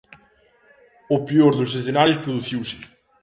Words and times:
"O 1.15 1.17
peor 1.27 1.53
dos 1.55 1.75
escenarios 1.77 2.17
produciuse". 2.23 2.75